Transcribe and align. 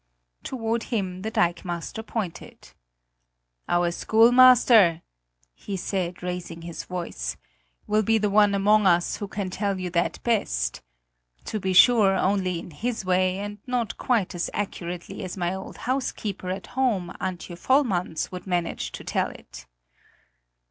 Toward 0.41 0.85
him 0.89 1.21
the 1.21 1.29
dikemaster 1.29 2.01
pointed: 2.01 2.69
"Our 3.69 3.91
schoolmaster," 3.91 5.03
he 5.53 5.77
said, 5.77 6.23
raising 6.23 6.63
his 6.63 6.85
voice, 6.85 7.37
"will 7.85 8.01
be 8.01 8.17
the 8.17 8.27
one 8.31 8.55
among 8.55 8.87
us 8.87 9.17
who 9.17 9.27
can 9.27 9.51
tell 9.51 9.79
you 9.79 9.91
that 9.91 10.17
best 10.23 10.81
to 11.45 11.59
be 11.59 11.73
sure, 11.73 12.15
only 12.15 12.57
in 12.57 12.71
his 12.71 13.05
way, 13.05 13.37
and 13.37 13.59
not 13.67 13.99
quite 13.99 14.33
as 14.33 14.49
accurately 14.55 15.23
as 15.23 15.37
my 15.37 15.53
old 15.53 15.77
housekeeper 15.77 16.49
at 16.49 16.65
home, 16.73 17.13
Antje 17.21 17.55
Vollmans, 17.55 18.31
would 18.31 18.47
manage 18.47 18.91
to 18.93 19.03
tell 19.03 19.29
it." 19.29 19.67